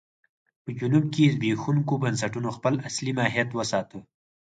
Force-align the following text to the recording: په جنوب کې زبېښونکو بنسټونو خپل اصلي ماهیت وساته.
په 0.63 0.69
جنوب 0.79 1.05
کې 1.13 1.31
زبېښونکو 1.33 1.93
بنسټونو 2.03 2.49
خپل 2.57 2.73
اصلي 2.87 3.13
ماهیت 3.19 3.49
وساته. 3.53 3.97